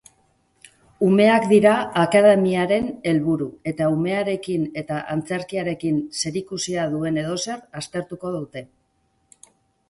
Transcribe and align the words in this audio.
Umeak 1.07 1.43
dira 1.49 1.73
akademiaren 2.03 2.87
helburu 3.11 3.49
eta 3.73 3.89
umearekin 3.97 4.63
eta 4.83 5.03
antzerkiarekin 5.17 6.01
zerikusia 6.23 6.87
duen 6.95 7.21
edozer 7.25 7.61
aztertuko 7.83 8.33
dute. 8.39 8.67